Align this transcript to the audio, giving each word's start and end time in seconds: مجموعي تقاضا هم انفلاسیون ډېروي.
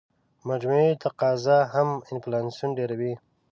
مجموعي 0.49 0.91
تقاضا 1.03 1.59
هم 1.73 1.89
انفلاسیون 2.11 2.69
ډېروي. 2.77 3.13